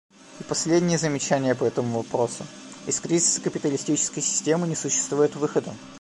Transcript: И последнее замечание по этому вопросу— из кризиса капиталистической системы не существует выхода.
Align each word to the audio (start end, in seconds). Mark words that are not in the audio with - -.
И 0.39 0.43
последнее 0.43 0.97
замечание 0.97 1.53
по 1.53 1.63
этому 1.63 1.97
вопросу— 1.97 2.43
из 2.87 2.99
кризиса 2.99 3.39
капиталистической 3.39 4.21
системы 4.21 4.67
не 4.67 4.75
существует 4.75 5.35
выхода. 5.35 5.75